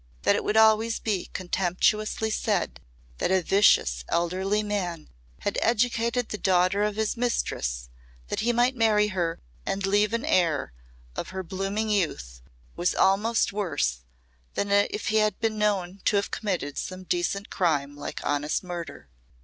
That 0.23 0.35
it 0.35 0.43
would 0.43 0.57
always 0.57 0.99
be 0.99 1.29
contemptuously 1.31 2.31
said 2.31 2.79
that 3.19 3.29
a 3.29 3.43
vicious 3.43 4.03
elderly 4.09 4.63
man 4.63 5.09
had 5.41 5.59
educated 5.61 6.29
the 6.29 6.39
daughter 6.39 6.81
of 6.81 6.95
his 6.95 7.15
mistress, 7.15 7.87
that 8.29 8.39
he 8.39 8.51
might 8.51 8.75
marry 8.75 9.09
her 9.09 9.39
and 9.63 9.85
leave 9.85 10.11
an 10.13 10.25
heir 10.25 10.73
of 11.15 11.29
her 11.29 11.43
blooming 11.43 11.91
youth, 11.91 12.41
was 12.75 12.95
almost 12.95 13.53
worse 13.53 13.99
than 14.55 14.71
if 14.71 15.09
he 15.09 15.17
had 15.17 15.39
been 15.39 15.59
known 15.59 16.01
to 16.05 16.15
have 16.15 16.31
committed 16.31 16.79
some 16.79 17.03
decent 17.03 17.51
crime 17.51 17.95
like 17.95 18.25
honest 18.25 18.63
murder. 18.63 19.07